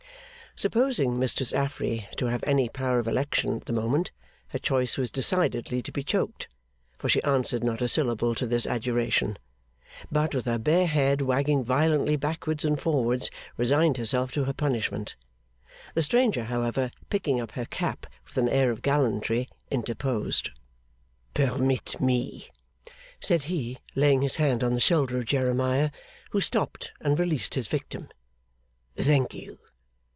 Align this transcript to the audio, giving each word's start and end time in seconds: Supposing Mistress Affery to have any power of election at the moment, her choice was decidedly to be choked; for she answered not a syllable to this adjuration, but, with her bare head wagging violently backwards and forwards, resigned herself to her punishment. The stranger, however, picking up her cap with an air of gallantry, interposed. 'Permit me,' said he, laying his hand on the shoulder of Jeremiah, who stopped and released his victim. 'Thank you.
Supposing 0.57 1.17
Mistress 1.17 1.53
Affery 1.53 2.09
to 2.17 2.25
have 2.25 2.43
any 2.45 2.67
power 2.67 2.99
of 2.99 3.07
election 3.07 3.55
at 3.55 3.65
the 3.67 3.73
moment, 3.73 4.11
her 4.49 4.59
choice 4.59 4.97
was 4.97 5.09
decidedly 5.09 5.81
to 5.81 5.93
be 5.93 6.03
choked; 6.03 6.49
for 6.99 7.07
she 7.07 7.23
answered 7.23 7.63
not 7.63 7.81
a 7.81 7.87
syllable 7.87 8.35
to 8.35 8.45
this 8.45 8.65
adjuration, 8.67 9.37
but, 10.11 10.35
with 10.35 10.43
her 10.45 10.57
bare 10.57 10.87
head 10.87 11.21
wagging 11.21 11.63
violently 11.63 12.17
backwards 12.17 12.65
and 12.65 12.81
forwards, 12.81 13.31
resigned 13.55 13.95
herself 13.95 14.33
to 14.33 14.43
her 14.43 14.51
punishment. 14.51 15.15
The 15.93 16.03
stranger, 16.03 16.43
however, 16.43 16.91
picking 17.09 17.39
up 17.39 17.53
her 17.53 17.65
cap 17.65 18.05
with 18.27 18.37
an 18.37 18.49
air 18.49 18.71
of 18.71 18.81
gallantry, 18.81 19.47
interposed. 19.71 20.49
'Permit 21.33 22.01
me,' 22.01 22.49
said 23.21 23.43
he, 23.43 23.77
laying 23.95 24.21
his 24.21 24.35
hand 24.35 24.65
on 24.65 24.73
the 24.73 24.81
shoulder 24.81 25.17
of 25.17 25.25
Jeremiah, 25.25 25.91
who 26.31 26.41
stopped 26.41 26.91
and 26.99 27.17
released 27.17 27.53
his 27.53 27.69
victim. 27.69 28.09
'Thank 28.97 29.33
you. 29.33 29.57